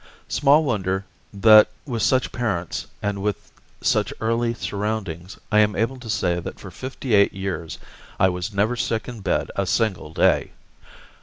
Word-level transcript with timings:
Small 0.27 0.63
wonder 0.63 1.05
that 1.31 1.69
with 1.85 2.01
such 2.01 2.31
parents 2.31 2.87
and 3.03 3.21
with 3.21 3.51
such 3.81 4.11
early 4.19 4.55
surroundings 4.55 5.37
I 5.51 5.59
am 5.59 5.75
able 5.75 5.99
to 5.99 6.09
say 6.09 6.39
that 6.39 6.59
for 6.59 6.71
fifty 6.71 7.13
eight 7.13 7.33
years 7.33 7.77
I 8.19 8.27
was 8.27 8.51
never 8.51 8.75
sick 8.75 9.07
in 9.07 9.19
bed 9.21 9.51
a 9.55 9.67
single 9.67 10.11
day. 10.11 10.53